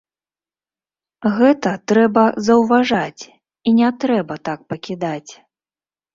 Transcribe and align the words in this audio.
Гэта 1.37 1.73
трэба 1.91 2.23
заўважаць 2.47 3.23
і 3.27 3.69
не 3.83 3.93
трэба 4.07 4.41
так 4.51 4.59
пакідаць. 4.73 5.31